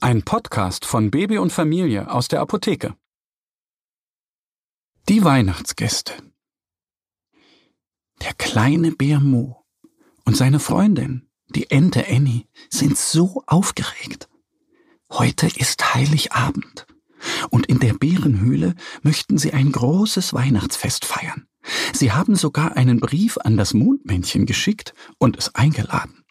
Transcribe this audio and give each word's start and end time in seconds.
Ein 0.00 0.22
Podcast 0.22 0.84
von 0.84 1.10
Baby 1.10 1.38
und 1.38 1.52
Familie 1.52 2.08
aus 2.08 2.28
der 2.28 2.40
Apotheke. 2.40 2.94
Die 5.08 5.24
Weihnachtsgäste. 5.24 6.12
Der 8.22 8.32
kleine 8.34 8.92
Bär 8.92 9.18
Mo 9.18 9.64
und 10.24 10.36
seine 10.36 10.60
Freundin, 10.60 11.28
die 11.48 11.72
Ente 11.72 12.06
Annie, 12.08 12.46
sind 12.70 12.96
so 12.96 13.42
aufgeregt. 13.48 14.28
Heute 15.10 15.48
ist 15.48 15.94
Heiligabend 15.96 16.86
und 17.50 17.66
in 17.66 17.80
der 17.80 17.94
Bärenhöhle 17.94 18.76
möchten 19.02 19.36
sie 19.36 19.52
ein 19.52 19.72
großes 19.72 20.32
Weihnachtsfest 20.32 21.06
feiern. 21.06 21.48
Sie 21.92 22.12
haben 22.12 22.36
sogar 22.36 22.76
einen 22.76 23.00
Brief 23.00 23.36
an 23.38 23.56
das 23.56 23.74
Mondmännchen 23.74 24.46
geschickt 24.46 24.94
und 25.18 25.36
es 25.36 25.56
eingeladen. 25.56 26.24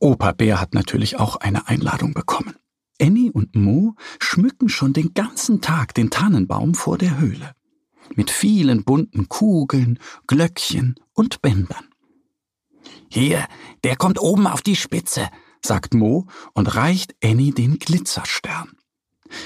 Opa 0.00 0.32
Bär 0.32 0.60
hat 0.60 0.74
natürlich 0.74 1.18
auch 1.18 1.36
eine 1.36 1.66
Einladung 1.66 2.12
bekommen. 2.12 2.56
Annie 3.00 3.32
und 3.32 3.54
Mo 3.56 3.94
schmücken 4.20 4.68
schon 4.68 4.92
den 4.92 5.14
ganzen 5.14 5.60
Tag 5.60 5.94
den 5.94 6.10
Tannenbaum 6.10 6.74
vor 6.74 6.98
der 6.98 7.18
Höhle. 7.18 7.52
Mit 8.14 8.30
vielen 8.30 8.84
bunten 8.84 9.28
Kugeln, 9.28 9.98
Glöckchen 10.26 10.94
und 11.12 11.42
Bändern. 11.42 11.88
Hier, 13.08 13.46
der 13.82 13.96
kommt 13.96 14.20
oben 14.20 14.46
auf 14.46 14.62
die 14.62 14.76
Spitze, 14.76 15.28
sagt 15.64 15.94
Mo 15.94 16.26
und 16.52 16.74
reicht 16.74 17.14
Annie 17.22 17.52
den 17.52 17.78
Glitzerstern. 17.78 18.76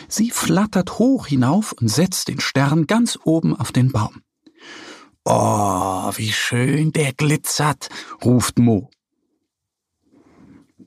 Sie 0.08 0.30
flattert 0.30 0.98
hoch 0.98 1.27
hinauf 1.27 1.73
und 1.73 1.89
setzt 1.89 2.28
den 2.28 2.41
Stern 2.41 2.86
ganz 2.86 3.19
oben 3.25 3.55
auf 3.55 3.73
den 3.73 3.92
Baum. 3.92 4.23
Oh, 5.25 6.11
wie 6.17 6.33
schön 6.33 6.92
der 6.92 7.12
glitzert, 7.12 7.89
ruft 8.25 8.58
Mo. 8.58 8.91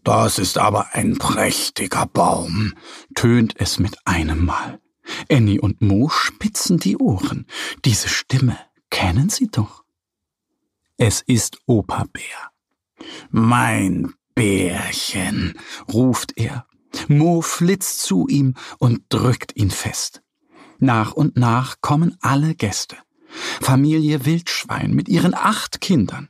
Das 0.04 0.40
ist 0.40 0.58
aber 0.58 0.94
ein 0.94 1.18
prächtiger 1.18 2.08
Baum, 2.08 2.74
tönt 3.16 3.54
es 3.58 3.80
mit 3.80 3.98
einem 4.06 4.46
Mal. 4.46 4.80
Annie 5.30 5.62
und 5.62 5.82
Mo 5.82 6.10
spitzen 6.10 6.78
die 6.78 6.98
Ohren. 6.98 7.46
Diese 7.86 8.10
Stimme 8.10 8.58
kennen 8.90 9.30
sie 9.30 9.48
doch. 9.48 9.84
Es 10.98 11.22
ist 11.22 11.58
Opa 11.66 12.06
Bär. 12.12 12.52
Mein 13.30 14.14
Bärchen, 14.36 15.56
ruft 15.92 16.38
er. 16.38 16.66
Mo 17.08 17.42
flitzt 17.42 18.02
zu 18.02 18.28
ihm 18.28 18.56
und 18.78 19.02
drückt 19.10 19.56
ihn 19.56 19.72
fest. 19.72 20.22
Nach 20.80 21.14
und 21.14 21.38
nach 21.38 21.82
kommen 21.82 22.18
alle 22.22 22.56
Gäste. 22.56 22.98
Familie 23.62 24.26
Wildschwein 24.26 24.92
mit 24.92 25.08
ihren 25.10 25.34
acht 25.34 25.80
Kindern, 25.80 26.30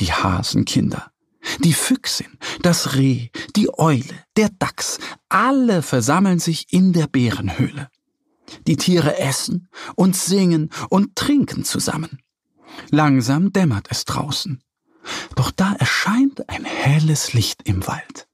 die 0.00 0.12
Hasenkinder, 0.12 1.10
die 1.58 1.72
Füchsin, 1.72 2.38
das 2.62 2.94
Reh, 2.94 3.28
die 3.54 3.68
Eule, 3.78 4.24
der 4.36 4.50
Dachs, 4.58 4.98
alle 5.28 5.82
versammeln 5.82 6.38
sich 6.38 6.72
in 6.72 6.92
der 6.92 7.06
Bärenhöhle. 7.06 7.88
Die 8.66 8.76
Tiere 8.76 9.18
essen 9.18 9.68
und 9.94 10.16
singen 10.16 10.70
und 10.88 11.16
trinken 11.16 11.64
zusammen. 11.64 12.20
Langsam 12.90 13.52
dämmert 13.52 13.88
es 13.90 14.04
draußen. 14.04 14.62
Doch 15.34 15.50
da 15.50 15.72
erscheint 15.74 16.48
ein 16.48 16.64
helles 16.64 17.32
Licht 17.32 17.62
im 17.64 17.86
Wald. 17.86 18.28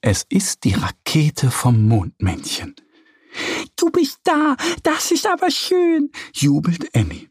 Es 0.00 0.24
ist 0.28 0.64
die 0.64 0.74
Rakete 0.74 1.50
vom 1.50 1.86
Mondmännchen. 1.86 2.74
Du 3.76 3.90
bist 3.90 4.18
da, 4.24 4.56
das 4.82 5.10
ist 5.10 5.26
aber 5.26 5.50
schön, 5.50 6.10
jubelt 6.32 6.94
Annie. 6.94 7.28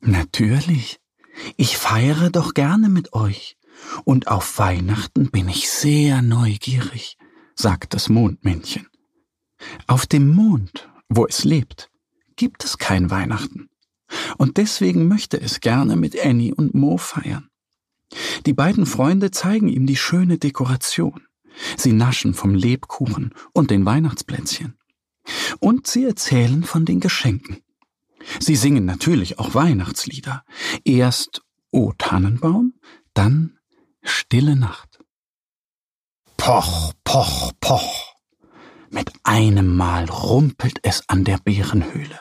Natürlich, 0.00 1.00
ich 1.56 1.76
feiere 1.76 2.30
doch 2.30 2.54
gerne 2.54 2.88
mit 2.88 3.12
euch, 3.12 3.56
und 4.04 4.28
auf 4.28 4.58
Weihnachten 4.58 5.30
bin 5.30 5.48
ich 5.48 5.70
sehr 5.70 6.22
neugierig, 6.22 7.16
sagt 7.54 7.94
das 7.94 8.08
Mondmännchen. 8.08 8.86
Auf 9.86 10.06
dem 10.06 10.34
Mond, 10.34 10.88
wo 11.08 11.26
es 11.26 11.44
lebt, 11.44 11.90
gibt 12.36 12.64
es 12.64 12.78
kein 12.78 13.10
Weihnachten. 13.10 13.68
Und 14.36 14.56
deswegen 14.56 15.08
möchte 15.08 15.40
es 15.40 15.60
gerne 15.60 15.96
mit 15.96 16.18
Annie 16.24 16.54
und 16.54 16.74
Mo 16.74 16.96
feiern. 16.96 17.48
Die 18.46 18.54
beiden 18.54 18.86
Freunde 18.86 19.30
zeigen 19.30 19.68
ihm 19.68 19.86
die 19.86 19.96
schöne 19.96 20.38
Dekoration. 20.38 21.22
Sie 21.76 21.92
naschen 21.92 22.34
vom 22.34 22.54
Lebkuchen 22.54 23.34
und 23.52 23.70
den 23.70 23.84
Weihnachtsplätzchen. 23.84 24.78
Und 25.60 25.86
sie 25.86 26.04
erzählen 26.04 26.64
von 26.64 26.84
den 26.84 27.00
Geschenken. 27.00 27.58
Sie 28.40 28.56
singen 28.56 28.84
natürlich 28.84 29.38
auch 29.38 29.54
Weihnachtslieder. 29.54 30.44
Erst 30.84 31.42
O 31.70 31.92
Tannenbaum, 31.96 32.74
dann 33.14 33.58
Stille 34.02 34.56
Nacht. 34.56 34.98
Poch, 36.36 36.92
poch, 37.04 37.52
poch. 37.60 38.14
Mit 38.90 39.12
einem 39.22 39.76
Mal 39.76 40.08
rumpelt 40.08 40.78
es 40.82 41.06
an 41.08 41.24
der 41.24 41.38
Bärenhöhle. 41.38 42.20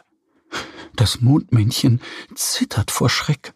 Das 0.96 1.22
Mondmännchen 1.22 2.02
zittert 2.36 2.92
vor 2.92 3.10
Schreck. 3.10 3.54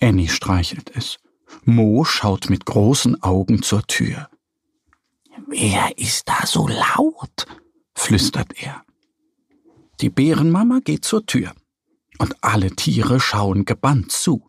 Annie 0.00 0.28
streichelt 0.28 0.94
es. 0.94 1.18
Mo 1.64 2.04
schaut 2.04 2.50
mit 2.50 2.66
großen 2.66 3.22
Augen 3.22 3.62
zur 3.62 3.82
Tür. 3.86 4.28
Wer 5.48 5.98
ist 5.98 6.28
da 6.28 6.46
so 6.46 6.68
laut? 6.68 7.46
flüstert 7.94 8.52
er. 8.62 8.84
Die 10.00 10.10
Bärenmama 10.10 10.80
geht 10.84 11.04
zur 11.04 11.26
Tür 11.26 11.52
und 12.22 12.36
alle 12.40 12.70
Tiere 12.70 13.18
schauen 13.18 13.64
gebannt 13.64 14.12
zu. 14.12 14.48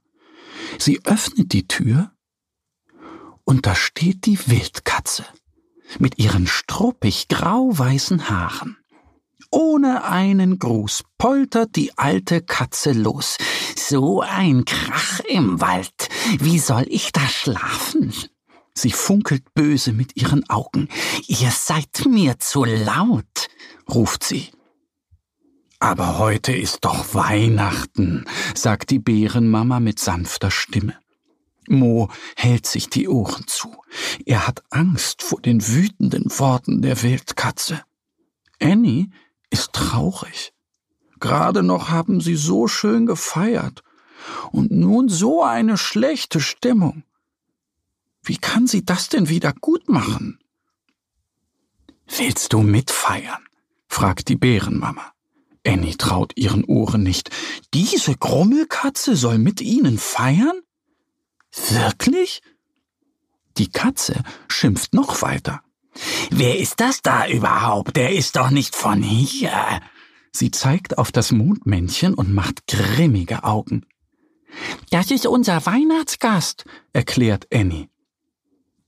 Sie 0.77 1.03
öffnet 1.05 1.53
die 1.53 1.67
Tür 1.67 2.11
und 3.45 3.65
da 3.65 3.73
steht 3.73 4.27
die 4.27 4.37
Wildkatze 4.47 5.25
mit 5.97 6.19
ihren 6.19 6.45
struppig 6.45 7.29
grau-weißen 7.29 8.29
Haaren. 8.29 8.77
Ohne 9.49 10.03
einen 10.03 10.59
Gruß 10.59 11.03
poltert 11.17 11.75
die 11.75 11.97
alte 11.97 12.41
Katze 12.41 12.91
los. 12.91 13.37
So 13.75 14.21
ein 14.21 14.65
Krach 14.65 15.19
im 15.21 15.59
Wald. 15.59 16.09
Wie 16.39 16.59
soll 16.59 16.85
ich 16.87 17.11
da 17.11 17.27
schlafen? 17.27 18.13
Sie 18.75 18.91
funkelt 18.91 19.51
böse 19.55 19.93
mit 19.93 20.15
ihren 20.15 20.47
Augen. 20.47 20.89
Ihr 21.27 21.49
seid 21.49 22.05
mir 22.07 22.37
zu 22.37 22.65
laut, 22.65 23.47
ruft 23.89 24.23
sie. 24.23 24.51
Aber 25.83 26.17
heute 26.17 26.53
ist 26.53 26.85
doch 26.85 27.13
Weihnachten, 27.13 28.23
sagt 28.55 28.89
die 28.89 28.99
Bärenmama 28.99 29.81
mit 29.81 29.99
sanfter 29.99 30.49
Stimme. 30.49 30.97
Mo 31.67 32.09
hält 32.37 32.65
sich 32.65 32.89
die 32.89 33.09
Ohren 33.09 33.47
zu. 33.47 33.75
Er 34.25 34.47
hat 34.47 34.63
Angst 34.69 35.21
vor 35.21 35.41
den 35.41 35.67
wütenden 35.67 36.31
Worten 36.39 36.81
der 36.81 37.03
Wildkatze. 37.03 37.83
Annie 38.61 39.09
ist 39.49 39.73
traurig. 39.73 40.53
Gerade 41.19 41.63
noch 41.63 41.89
haben 41.89 42.21
sie 42.21 42.37
so 42.37 42.69
schön 42.69 43.05
gefeiert. 43.05 43.83
Und 44.53 44.71
nun 44.71 45.09
so 45.09 45.43
eine 45.43 45.75
schlechte 45.75 46.39
Stimmung. 46.39 47.03
Wie 48.21 48.37
kann 48.37 48.67
sie 48.67 48.85
das 48.85 49.09
denn 49.09 49.27
wieder 49.27 49.51
gut 49.51 49.89
machen? 49.89 50.39
Willst 52.07 52.53
du 52.53 52.61
mitfeiern? 52.61 53.43
fragt 53.89 54.29
die 54.29 54.37
Bärenmama. 54.37 55.12
Annie 55.65 55.97
traut 55.97 56.33
ihren 56.35 56.65
Ohren 56.65 57.03
nicht. 57.03 57.29
Diese 57.73 58.15
Grummelkatze 58.15 59.15
soll 59.15 59.37
mit 59.37 59.61
ihnen 59.61 59.97
feiern? 59.97 60.59
Wirklich? 61.69 62.41
Die 63.57 63.69
Katze 63.69 64.23
schimpft 64.47 64.93
noch 64.93 65.21
weiter. 65.21 65.61
Wer 66.31 66.59
ist 66.59 66.79
das 66.79 67.01
da 67.01 67.27
überhaupt? 67.27 67.95
Der 67.95 68.13
ist 68.13 68.35
doch 68.35 68.49
nicht 68.49 68.75
von 68.75 69.03
hier. 69.03 69.81
Sie 70.31 70.49
zeigt 70.49 70.97
auf 70.97 71.11
das 71.11 71.31
Mondmännchen 71.31 72.15
und 72.15 72.33
macht 72.33 72.65
grimmige 72.67 73.43
Augen. 73.43 73.85
Das 74.89 75.11
ist 75.11 75.25
unser 75.27 75.65
Weihnachtsgast, 75.65 76.65
erklärt 76.91 77.47
Annie. 77.53 77.89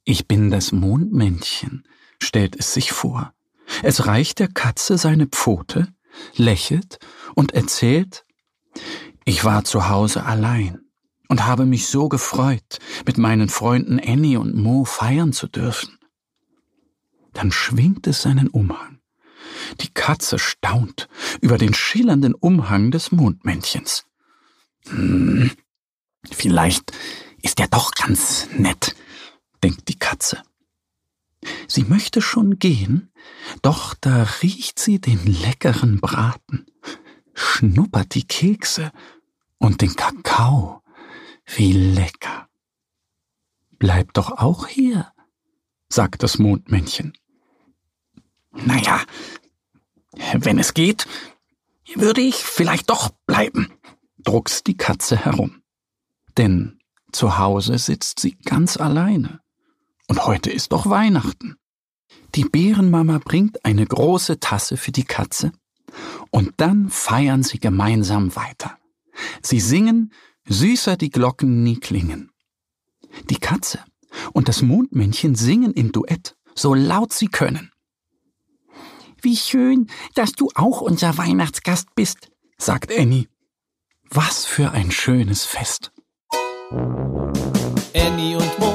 Ich 0.04 0.27
bin 0.27 0.51
das 0.51 0.72
Mondmännchen, 0.72 1.88
stellt 2.22 2.56
es 2.56 2.74
sich 2.74 2.92
vor. 2.92 3.33
Es 3.81 4.06
reicht 4.06 4.39
der 4.39 4.48
Katze 4.48 4.98
seine 4.98 5.27
Pfote, 5.27 5.88
lächelt 6.35 7.00
und 7.35 7.53
erzählt, 7.53 8.25
ich 9.25 9.44
war 9.44 9.63
zu 9.63 9.89
Hause 9.89 10.23
allein. 10.23 10.81
und 11.27 11.45
habe 11.45 11.65
mich 11.65 11.88
so 11.88 12.07
gefreut, 12.07 12.79
mit 13.06 13.17
meinen 13.17 13.50
Freunden 13.50 14.00
Annie 14.00 14.39
und 14.39 14.56
Mo 14.56 14.85
feiern 14.85 15.33
zu 15.33 15.47
dürfen. 15.47 15.97
Dann 17.33 17.51
schwingt 17.51 18.07
es 18.07 18.21
seinen 18.21 18.47
Umhang. 18.47 19.00
Die 19.81 19.94
Katze 19.94 20.39
staunt 20.39 21.07
über 21.41 21.57
den 21.57 21.73
schillernden 21.73 22.33
Umhang 22.33 22.91
des 22.91 23.12
Mondmännchens. 23.12 24.06
Hm, 24.88 25.51
vielleicht 26.31 26.91
ist 27.41 27.59
er 27.59 27.67
doch 27.67 27.91
ganz 27.91 28.47
nett, 28.56 28.95
denkt 29.63 29.88
die 29.88 29.97
Katze. 29.97 30.41
Sie 31.75 31.83
möchte 31.83 32.22
schon 32.22 32.57
gehen, 32.57 33.12
doch 33.62 33.95
da 33.95 34.24
riecht 34.42 34.80
sie 34.80 35.01
den 35.01 35.25
leckeren 35.25 36.00
Braten, 36.00 36.66
schnuppert 37.33 38.16
die 38.16 38.25
Kekse 38.25 38.94
und 39.57 39.81
den 39.81 39.94
Kakao. 39.94 40.81
Wie 41.45 41.74
lecker. 41.74 42.48
Bleib 43.77 44.13
doch 44.13 44.31
auch 44.38 44.68
hier, 44.68 45.12
sagt 45.89 46.24
das 46.24 46.39
Mondmännchen. 46.39 47.12
Naja, 48.54 49.01
wenn 50.33 50.60
es 50.60 50.74
geht, 50.75 51.06
würde 51.94 52.22
ich 52.22 52.36
vielleicht 52.36 52.89
doch 52.89 53.10
bleiben, 53.25 53.69
druckst 54.19 54.66
die 54.68 54.77
Katze 54.77 55.18
herum. 55.18 55.62
Denn 56.38 56.80
zu 57.12 57.38
Hause 57.38 57.77
sitzt 57.80 58.22
sie 58.22 58.38
ganz 58.45 58.77
alleine. 58.77 59.42
Und 60.07 60.25
heute 60.25 60.51
ist 60.51 60.72
doch 60.72 60.89
Weihnachten. 60.89 61.57
Die 62.35 62.44
Bärenmama 62.44 63.19
bringt 63.23 63.63
eine 63.63 63.85
große 63.85 64.39
Tasse 64.39 64.77
für 64.77 64.91
die 64.91 65.06
Katze 65.06 65.51
und 66.31 66.53
dann 66.57 66.89
feiern 66.89 67.44
sie 67.44 67.59
gemeinsam 67.59 68.35
weiter. 68.35 68.77
Sie 69.41 69.59
singen 69.59 70.12
Süßer 70.47 70.97
die 70.97 71.09
Glocken 71.09 71.63
nie 71.63 71.79
klingen. 71.79 72.31
Die 73.29 73.38
Katze 73.38 73.79
und 74.33 74.47
das 74.47 74.62
Mondmännchen 74.62 75.35
singen 75.35 75.73
im 75.73 75.91
Duett, 75.91 76.35
so 76.53 76.73
laut 76.73 77.13
sie 77.13 77.27
können. 77.27 77.71
Wie 79.21 79.38
schön, 79.38 79.88
dass 80.13 80.33
du 80.33 80.51
auch 80.53 80.81
unser 80.81 81.17
Weihnachtsgast 81.17 81.95
bist, 81.95 82.29
sagt 82.57 82.95
Annie. 82.95 83.27
Was 84.09 84.45
für 84.45 84.71
ein 84.71 84.91
schönes 84.91 85.45
Fest. 85.45 85.91
Annie 87.95 88.38
und 88.38 88.59
Mo, 88.59 88.75